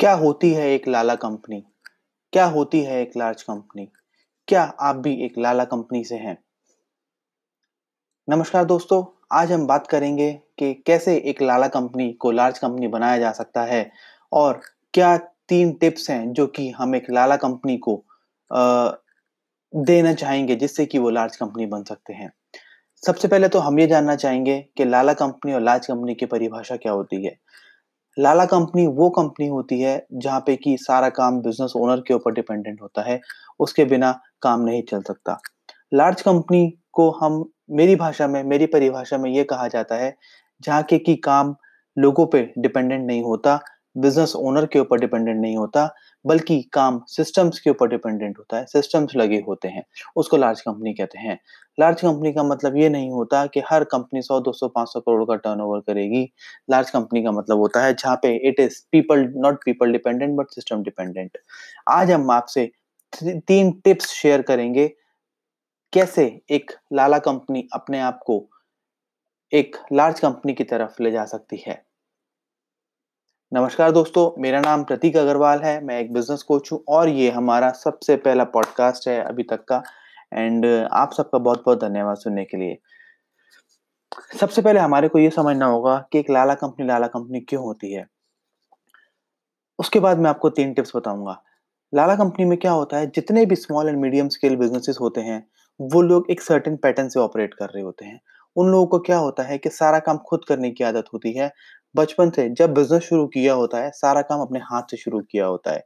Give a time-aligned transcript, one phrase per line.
[0.00, 1.64] क्या होती है एक लाला कंपनी?
[2.32, 3.88] क्या होती है एक लार्ज कंपनी?
[4.48, 6.38] क्या आप भी एक लाला कंपनी से हैं?
[8.28, 13.18] नमस्कार दोस्तों आज हम बात करेंगे कि कैसे एक लाला कंपनी को लार्ज कंपनी बनाया
[13.18, 13.92] जा सकता है
[14.32, 14.60] और
[14.94, 15.16] क्या
[15.48, 18.04] तीन टिप्स हैं जो कि हम एक लाला कंपनी को
[18.52, 18.90] आ,
[19.76, 22.32] देना चाहेंगे जिससे कि वो लार्ज कंपनी बन सकते हैं।
[23.06, 26.76] सबसे पहले तो हम ये जानना चाहेंगे कि लाला कंपनी और लार्ज कंपनी की परिभाषा
[26.76, 27.38] क्या होती है।
[28.20, 32.32] लाला कंपनी वो कंपनी होती है जहाँ पे कि सारा काम बिज़नेस ओनर के ऊपर
[32.32, 33.20] डिपेंडेंट होता है,
[33.60, 35.38] उसके बिना काम नहीं चल सकता।
[35.94, 40.14] लार्ज कंपनी को हम, मेरी भाषा में, मेरी परिभाषा में ये कहा जाता है,
[40.62, 41.54] जहाँ के कि काम
[41.96, 43.58] लोगों पे डिपेंडेंट नहीं होता
[43.98, 45.88] बिज़नेस ओनर के ऊपर डिपेंडेंट नहीं होता
[46.24, 49.84] बल्कि काम सिस्टम्स के ऊपर डिपेंडेंट होता है सिस्टम्स लगे होते हैं।
[50.16, 51.38] उसको लार्ज कंपनी कहते हैं।
[51.78, 55.34] लार्ज कंपनी का मतलब ये नहीं होता कि हर कंपनी 100 200 500 करोड़ का
[55.36, 56.24] टर्नओवर करेगी।
[56.70, 60.50] लार्ज कंपनी का मतलब होता है जहाँ पे it is people not people dependent but
[60.50, 61.38] system dependent
[61.90, 62.70] आज हम आपसे
[63.48, 64.88] तीन टिप्स शेयर करेंगे
[65.92, 68.38] कैसे एक लाला कंपनी अपने आप को
[69.52, 71.82] एक लार्ज कंपनी की तरफ़ ले जा सकती है।
[73.52, 77.70] नमस्कार दोस्तों, मेरा नाम प्रतीक अग्रवाल है, मैं एक बिज़नेस कोच हूँ और ये हमारा
[77.70, 79.82] सबसे पहला पॉडकास्ट है अभी तक का।
[80.34, 82.78] एंड आप सबका बहुत बहुत धन्यवाद सुनने के लिए।
[84.40, 87.92] सबसे पहले हमारे को ये समझना होगा कि एक लाला कंपनी लाला कंपनी क्यों होती
[87.92, 88.06] है।
[89.78, 91.42] उसके बाद मैं आपको तीन टिप्स बताऊँगा।
[91.94, 95.46] लाला कंपनी में क्या होता है, जितने भी small and medium scale businesses होते हैं,
[95.80, 98.20] वो लोग एक सर्टेन पैटर्न से ऑपरेट कर रहे होते हैं।
[98.56, 101.52] उन लोगों को क्या होता है कि सारा काम खुद करने की आदत होती है
[101.94, 105.46] बचपन से जब बिज़नेस शुरू किया होता है सारा काम अपने हाथ से शुरू किया
[105.46, 105.84] होता है।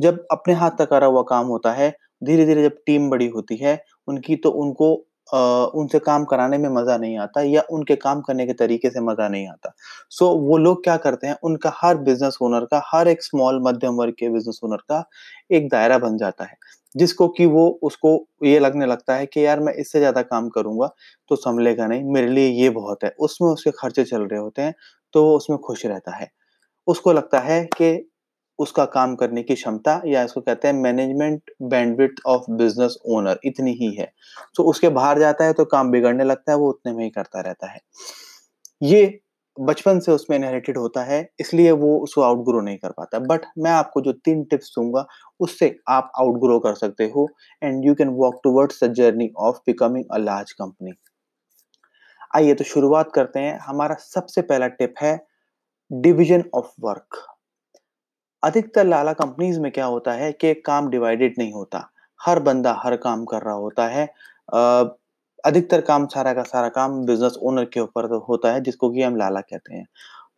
[0.00, 1.90] जब अपने हाथ तक करा हुआ काम होता है
[2.24, 4.94] धीरे धीरे जब टीम बड़ी होती है उनकी तो उनको
[5.28, 5.38] आ,
[5.74, 9.28] उनसे काम कराने में मज़ा नहीं आता या उनके काम करने के तरीके से मज़ा
[9.28, 9.72] नहीं आता।
[10.10, 13.60] सो so, वो लोग क्या करते हैं उनका हर बिज़नेस ओनर का हर एक स्मॉल
[13.64, 15.04] मध्यम वर्ग के बिज़नेस ओनर का
[15.52, 16.56] एक दायरा बन जाता है
[16.94, 20.90] जिसको कि वो उसको ये लगने लगता है कि यार मैं इससे ज़्यादा काम करूँगा
[21.30, 24.74] तो संभलेगा नहीं मेरे लिए ये बहुत है। उसमें उसके खर्चे चल रहे होते हैं
[25.14, 26.30] तो वो उसमें खुश रहता है।
[26.86, 28.08] उसको लगता है कि
[28.58, 33.72] उसका काम करने की क्षमता या इसको कहते हैं management bandwidth of business owner इतनी
[33.72, 34.12] ही है।
[34.56, 37.40] तो उसके बाहर जाता है तो काम बिगड़ने लगता है, वो उतने में ही करता
[37.40, 37.80] रहता है।
[38.82, 39.20] ये
[39.56, 43.70] बचपन से उसमें इनहेरिटेड होता है, इसलिए वो उसको आउटग्रो नहीं कर पाता। बट मैं
[43.70, 45.06] आपको जो तीन टिप्स दूँगा,
[45.40, 47.28] उससे आप आउटग्रो कर सकते हो
[47.62, 50.92] and you can walk towards the journey of becoming a large company
[52.32, 55.18] आइए तो शुरुआत करते हैं। हमारा सबसे पहला टिप है
[55.90, 57.16] डिवीज़न ऑफ़ वर्क
[58.42, 61.88] अधिकतर लाला कंपनीज़ में क्या होता है कि काम डिवाइडेड नहीं होता।
[62.20, 64.04] हर बंदा हर काम कर रहा होता है।
[65.44, 69.02] अधिकतर काम सारा का सारा काम बिज़नेस ओनर के ऊपर तो होता है, जिसको कि
[69.02, 69.86] हम लाला कहते हैं।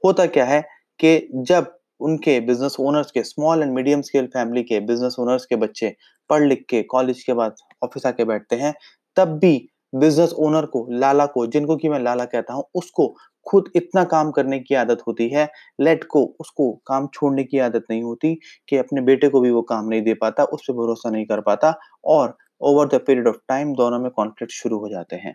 [0.05, 0.61] होता क्या है
[1.01, 5.57] कि जब उनके बिज़नेस ओनर्स के small and medium scale family के बिज़नेस ओनर्स के
[5.57, 5.95] बच्चे
[6.31, 8.75] पढ़ लिख के कॉलेज के बाद ऑफ़िस आके बैठते हैं,
[9.17, 9.57] तब भी
[9.95, 13.15] बिज़नेस ओनर को लाला को, जिनको कि मैं लाला कहता हूँ, उसको
[13.47, 15.49] खुद इतना काम करने की आदत होती है
[15.81, 18.35] लेट को उसको काम छोड़ने की आदत नहीं होती
[18.69, 21.41] कि अपने बेटे को भी वो काम नहीं दे पाता, उस पर भरोसा नहीं कर
[21.43, 21.75] पाता
[22.07, 25.35] और over the period of time दोनों में कॉन्फ्लिक्ट शुरू हो जाते हैं।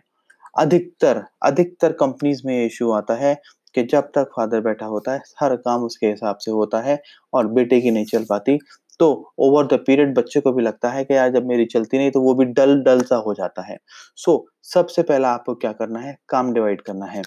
[0.56, 3.34] अधिकतर अधिकतर कंपनीज़ में ये इशू आता है
[3.74, 7.00] कि जब तक फादर बैठा होता है, हर काम उसके हिसाब से होता है
[7.32, 8.58] और बेटे की नहीं चल पाती
[9.00, 12.10] तो ओवर द पीरियड बच्चे को भी लगता है कि यार जब मेरी चलती नहीं
[12.10, 13.78] तो वो भी डल डल सा हो जाता है।
[14.16, 16.16] सो so, सबसे पहला आपको क्या करना है?
[16.28, 17.22] काम डिवाइड करना है।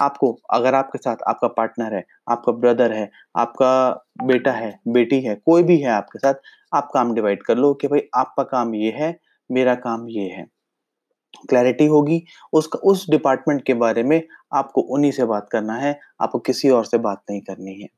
[0.00, 3.90] आपको अगर आपके साथ आपका पार्टनर है आपका ब्रदर है आपका
[4.24, 6.34] बेटा है बेटी है कोई भी है आपके साथ
[6.74, 9.18] आप काम डिवाइड कर लो कि भाई आपका काम ये है
[9.50, 10.46] मेरा काम ये है।
[11.48, 14.22] क्लैरिटी होगी उसका उस डिपार्टमेंट के बारे में
[14.54, 17.88] आपको उन्हीं से बात करना है आपको किसी और से बात नहीं करनी है।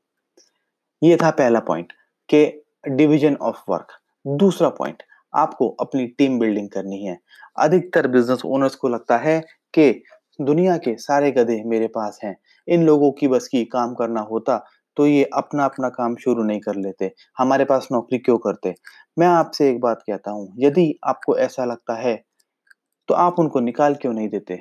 [1.01, 1.93] ये था पहला पॉइंट
[2.29, 2.45] कि
[2.83, 3.87] डिवीज़न ऑफ़ वर्क।
[4.25, 7.17] दूसरा पॉइंट, आपको अपनी टीम बिल्डिंग करनी है।
[7.57, 9.39] अधिकतर बिज़नेस ओनर्स को लगता है
[9.73, 9.91] कि
[10.39, 12.35] दुनिया के सारे गधे मेरे पास हैं।
[12.67, 14.63] इन लोगों की बस की काम करना होता
[14.97, 18.73] तो ये अपना अपना काम शुरू नहीं कर लेते। हमारे पास नौकरी क्यों करते?
[19.17, 22.15] मैं आपसे एक बात कहता हूँ, यदि आपको ऐसा लगता है
[23.09, 24.59] तो आप उनको निकाल क्यों नहीं देते?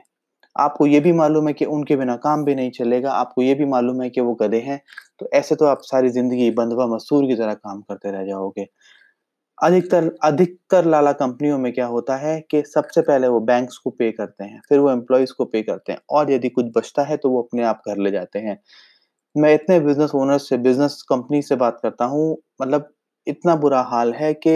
[0.56, 3.64] आपको ये भी मालूम है कि उनके बिना काम भी नहीं चलेगा, आपको ये भी
[3.66, 4.81] मालूम है कि वो गधे हैं।
[5.20, 8.66] तो ऐसे तो आप सारी ज़िंदगी बंधवा मसूर की तरह काम करते रह जाओगे।
[9.58, 14.10] अधिकतर अधिकतर लाला कंपनियों में क्या होता है कि सबसे पहले वो बैंक्स को पे
[14.12, 17.31] करते हैं, फिर वो एम्प्लॉयज़ को पे करते हैं और यदि कुछ बचता है तो
[17.31, 18.58] वो अपने आप घर ले जाते हैं।
[19.37, 22.90] मैं इतने बिज़नेस ओनर से बिज़नेस कंपनी से बात करता हूँ मतलब
[23.26, 24.52] इतना बुरा हाल है कि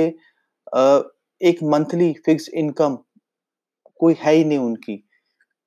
[1.41, 2.99] एक मंथली फिक्स इनकम
[4.01, 5.03] कोई है ही नहीं उनकी।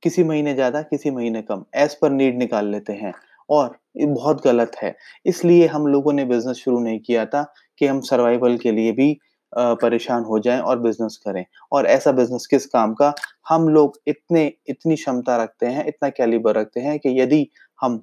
[0.04, 3.14] किसी महीने ज़्यादा, किसी महीने कम एज पर नीड निकाल लेते हैं।
[3.50, 7.44] और ये बहुत गलत है। इसलिए हम लोगों ने बिज़नेस शुरू नहीं किया था
[7.78, 9.18] कि हम सर्वाइवल के लिए भी
[9.54, 13.14] परेशान हो जाएँ और बिज़नेस करें। और ऐसा बिज़नेस किस काम का?
[13.50, 17.48] हम लोग इतने, इतनी क्षमता रखते हैं, इतना कैलिबर रखते हैं कि यदि
[17.80, 18.02] हम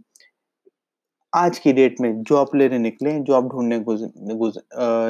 [1.32, 3.78] आज की डेट में जॉब लेने निकले जॉब ढूँढने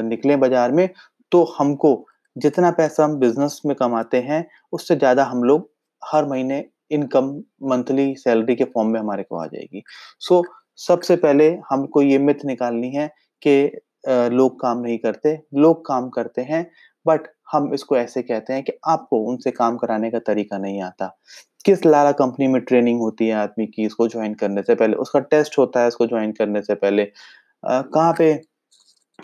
[0.09, 0.89] निकले बाज़ार में
[1.31, 2.05] तो हमको
[2.35, 5.69] जितना पैसा हम बिज़नेस में कमाते हैं, उससे ज़्यादा हम लोग
[6.01, 7.29] हर महीने इनकम
[7.69, 9.83] मंथली सैलरी के फॉर्म में हमारे को आ जाएगी।
[10.19, 10.43] सो so,
[10.79, 13.07] सबसे पहले हमको ये मिथ निकालनी है
[13.41, 16.65] कि लोग काम नहीं करते लोग काम करते हैं
[17.05, 21.07] बट हम इसको ऐसे कहते हैं कि आपको उनसे काम कराने का तरीका नहीं आता।
[21.65, 24.95] किस लाला कंपनी में ट्रेनिंग होती है आदमी की इसको ज्वाइन करने से पहले?
[24.95, 27.05] उसका टेस्ट होता है इसको ज्वाइन करने से पहले।
[27.63, 28.41] कहाँ पे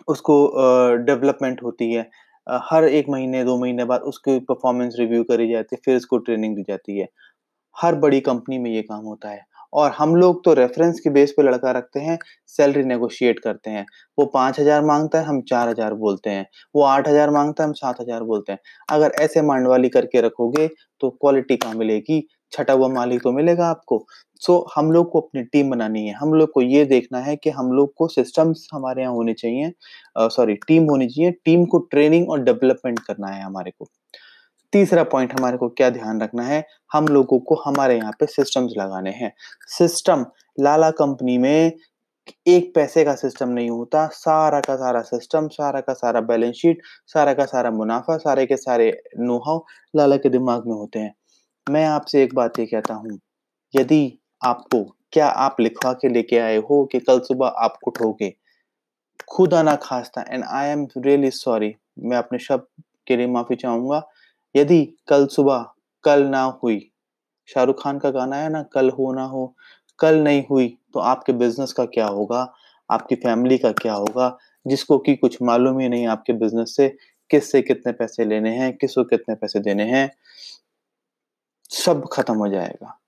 [0.08, 0.36] उसको
[1.06, 2.10] डेवलपमेंट होती है?
[2.48, 6.56] हर एक महीने दो महीने बाद उसकी परफॉर्मेंस रिव्यू करी जाती है फिर उसको ट्रेनिंग
[6.56, 7.08] दी जाती है।
[7.76, 9.42] हर बड़ी कंपनी में ये काम होता है।
[9.74, 12.18] और हम लोग तो रेफरेंस के बेस पे लड़का रखते हैं
[12.50, 13.86] सैलरी नेगोशिएट करते हैं।
[14.18, 17.68] वो पाँच हज़ार माँगता है हम चार हज़ार बोलते हैं। वो आठ हज़ार माँगता है
[17.68, 18.60] हम सात हज़ार बोलते हैं।
[18.90, 20.68] अगर ऐसे मांडवाली करके रखोगे
[21.02, 22.22] तो क्वालिटी कहाँ मिलेगी?
[22.54, 24.06] छटा हुआ मालिक तो मिलेगा आपको।
[24.42, 27.36] सो so, हम लोग को अपनी टीम बनानी है। हम लोग को ये देखना है
[27.36, 29.72] कि हम लोग को सिस्टम्स हमारे यहाँ होने चाहिए।
[30.18, 33.88] सॉरी टीम होनी चाहिए। टीम को ट्रेनिंग और डेवलपमेंट करना है हमारे को।
[34.74, 36.64] तीसरा पॉइंट हमारे को क्या ध्यान रखना है?
[36.94, 39.32] हम लोगों को हमारे यहाँ पे सिस्टम्स लगाने हैं।
[39.70, 40.26] सिस्टम
[40.58, 41.72] लाला कंपनी में
[42.48, 46.82] एक पैसे का सिस्टम नहीं होता, सारा का सारा सिस्टम सारा का सारा बैलेंस शीट
[47.08, 51.14] सारा का सारा मुनाफा, सारे के सारे नोहाव लाला के दिमाग में होते हैं।
[51.68, 53.20] मैं आपसे एक बात ये कहता हूँ,
[53.74, 54.84] यदि आपको,
[55.14, 58.34] क्या आप लिखवा के लेके आए हो कि कल सुबह आप उठोगे
[59.30, 64.02] खुदा ना खास्ता and I am really sorry मैं अपने शब्द के लिए माफ़ी चाहूँगा।
[64.56, 65.66] यदि कल सुबह
[66.04, 66.92] कल ना हुई,
[67.50, 69.56] शाहरुख खान का गाना है ना, कल हो ना हो,
[70.00, 72.54] कल नहीं हुई तो आपके बिज़नेस का क्या होगा?
[72.92, 74.38] आपकी फैमिली का क्या होगा?
[74.68, 76.88] जिसको कि कुछ मालूम ही नहीं आपके बिज़नेस से,
[77.30, 80.12] किससे कितने पैसे लेने हैं, किसको कितने पैसे देने हैं,
[81.70, 83.00] सब खत्म हो जाएगा।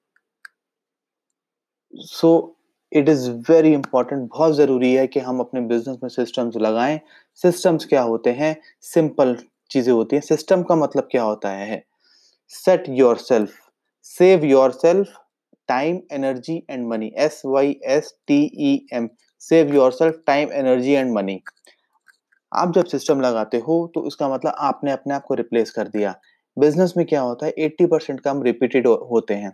[1.94, 2.56] So
[2.92, 7.00] it is very important बहुत ज़रूरी है कि हम अपने बिज़नेस में सिस्टम्स लगाएँ।
[7.36, 8.56] सिस्टम्स क्या होते हैं?
[8.82, 9.38] सिंपल
[9.72, 11.84] चीज़ें होती हैं। सिस्टम का मतलब क्या होता है?
[12.54, 13.54] Set your self
[14.06, 15.14] save your self
[15.70, 17.12] time, energy and money.
[17.18, 19.10] S Y S T E M,
[19.42, 21.40] save your self time, energy and money.
[22.52, 26.16] आप जब सिस्टम लगाते हो तो इसका मतलब आपने अपने आप को रिप्लेस कर दिया।
[26.58, 27.54] बिज़नेस में क्या होता है?
[27.58, 29.52] एट्टी परसेंट काम रिपीटेड होते हैं।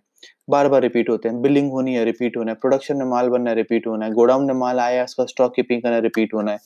[0.50, 3.50] बार बार रिपीट होते हैं। बिलिंग होनी है, रिपीट होना है। प्रोडक्शन में माल बनना
[3.50, 6.60] है, रिपीट होना है। गोडाउन में माल आया, उसका स्टॉक कीपिंग करना रिपीट होना है।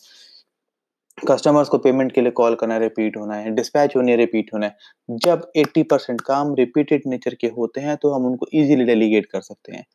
[1.26, 4.76] कस्टमर्स को पेमेंट के लिए कॉल करना रिपीट होना है डिस्पैच होने रिपीट होना है।
[5.10, 9.42] जब 80 परसेंट काम रिपीटेड नेचर के होते हैं तो हम उनको इजीली डेलीगेट कर
[9.42, 9.86] सकते हैं।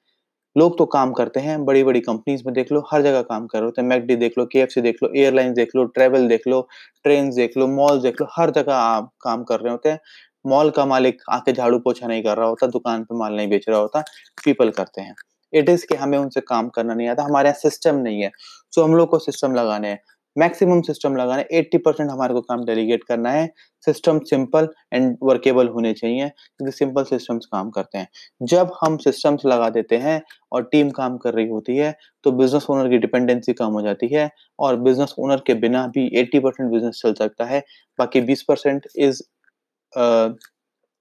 [0.57, 3.59] लोग तो काम करते हैं बड़ी बड़ी कंपनीज़ में देख लो, हर जगह काम कर
[3.59, 6.61] रहे होते हैं। मैकडी देख लो के देख लो एयरलाइंस देख लो ट्रेवल देख लो
[7.05, 10.01] ट्रेन देख लो मॉल देख लो, हर जगह आप काम कर रहे होते हैं।
[10.47, 13.69] मॉल का मालिक आके झाड़ू पोछा नहीं कर रहा होता, दुकान पे माल नहीं बेच
[13.69, 14.01] रहा होता
[14.45, 15.15] पीपल करते हैं।
[15.53, 18.31] इट इज़ कि हमें उनसे काम करना नहीं आता, हमारे यहाँ सिस्टम नहीं है।
[18.73, 20.01] सो हम लोग को सिस्टम लगाने हैं।
[20.37, 23.47] मैक्सिमम सिस्टम लगाना है 80 परसेंट हमारे को काम डेलीगेट करना है।
[23.87, 28.09] सिस्टम सिंपल एंड वर्केबल होने चाहिए, क्योंकि सिंपल सिस्टम्स काम करते हैं।
[28.43, 30.21] जब हम सिस्टम्स लगा देते हैं
[30.53, 31.95] और टीम काम कर रही होती है
[32.25, 36.09] तो बिज़नेस ओनर की डिपेंडेंसी कम हो जाती है और बिज़नेस ओनर के बिना भी
[36.21, 37.63] 80 परसेंट बिज़नेस चल सकता है।
[37.99, 39.23] बाकी 20 परसेंट इज़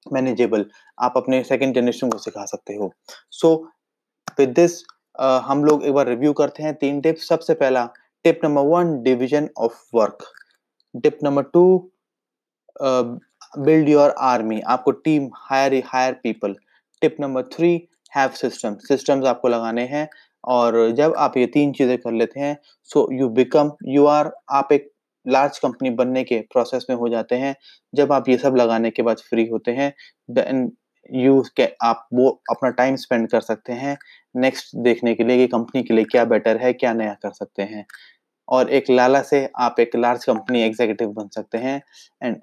[0.06, 0.66] मैनेजेबल।
[0.98, 2.92] आप अपने सेकेंड जनरेशन को सिखा सकते हो।
[3.32, 3.56] सो
[4.38, 4.84] विद दिस
[5.20, 7.84] हम लोग एक बार रिव्यू करते हैं तीन टिप्स सबसे पहला
[8.26, 10.24] number one division of work.
[11.04, 11.92] Tip number two
[12.80, 13.16] uh,
[13.64, 14.62] build your army.
[14.68, 16.56] आपको team hire hire people
[17.02, 17.72] tip number three
[18.16, 20.08] have system systems आपको लगाने हैं
[20.44, 24.72] और जब आप ये तीन चीज़ें कर लेते हैं so you become you are आप
[24.72, 24.92] एक
[25.28, 27.56] लार्ज कंपनी बनने के प्रोसेस में हो जाते हैं।
[27.96, 29.94] जब आप ये सब लगाने के बाद फ्री होते हैं
[31.14, 33.98] यू के आप वो अपना टाइम स्पेंड कर सकते हैं।
[34.36, 37.64] नेक्स्ट देखने के लिए कि कंपनी के लिए क्या बेटर है, क्या नया कर सकते
[37.64, 37.86] हैं।
[38.48, 41.82] और एक लाला से आप एक लार्ज कंपनी एग्जीक्यूटिव बन सकते हैं
[42.22, 42.38] एंड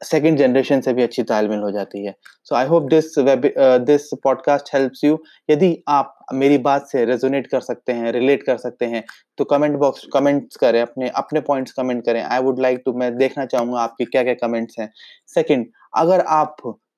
[0.00, 2.14] सेकेंड जनरेशन से भी अच्छी तालमेल हो जाती है।
[2.44, 3.42] So I hope this web
[3.86, 5.18] this podcast helps you
[5.50, 9.02] यदि आप मेरी बात से रेजोनेट कर सकते हैं रिलेट कर सकते हैं
[9.38, 13.16] तो कमेंट बॉक्स कमेंट्स करें, अपने अपने पॉइंट्स कमेंट करें। आई वुड लाइक टू मैं
[13.16, 14.90] देखना चाहूँगा आपके क्या क्या कमेंट्स हैं।
[15.34, 16.20] सेकेंड अगर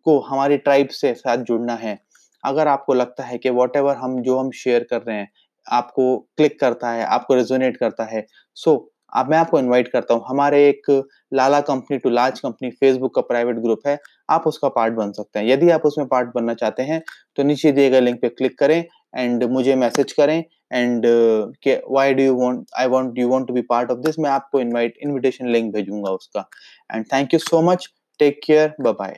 [0.05, 1.99] आपको हमारी ट्राइब से साथ जुड़ना है।
[2.45, 5.29] अगर आपको लगता है कि वॉट हम जो हम शेयर कर रहे हैं
[5.67, 8.25] आपको क्लिक करता है आपको रेजोनेट करता है
[8.57, 8.81] सो so,
[9.13, 10.91] अब मैं आपको इनवाइट करता हूँ। हमारे एक
[11.35, 13.99] लाला company to large company Facebook का प्राइवेट ग्रुप है।
[14.31, 17.01] आप उसका पार्ट बन सकते हैं। यदि आप उसमें पार्ट बनना चाहते हैं
[17.37, 18.85] तो नीचे दिए गए लिंक पे क्लिक करें
[19.17, 20.39] एंड मुझे मैसेज करें
[20.73, 21.07] and
[21.67, 24.61] why do you want I want you want to be part of this मैं आपको
[24.61, 26.49] इनवाइट इन्विटेशन लिंक भेजूँगा उसका।
[26.91, 27.89] And thank you so much
[28.21, 29.17] take care bye